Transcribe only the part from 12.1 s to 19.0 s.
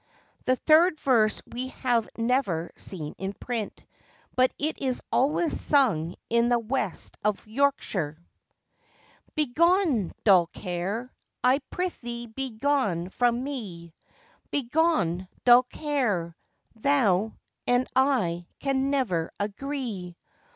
begone from me; Begone, dull care! Thou and I can